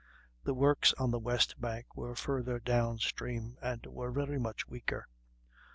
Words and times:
The 0.45 0.55
works 0.55 0.95
on 0.97 1.11
the 1.11 1.19
west 1.19 1.61
bank 1.61 1.95
were 1.95 2.15
farther 2.15 2.59
down 2.59 2.97
stream, 2.97 3.57
and 3.61 3.85
were 3.85 4.09
very 4.11 4.39
much 4.39 4.67
weaker. 4.67 5.07